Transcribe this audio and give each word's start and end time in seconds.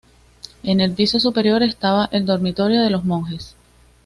En 0.63 0.79
el 0.81 0.93
piso 0.93 1.19
superior 1.19 1.61
estaba 1.61 2.09
el 2.11 2.25
dormitorio 2.25 2.81
de 2.81 2.89
los 2.89 3.05
monjes. 3.05 3.55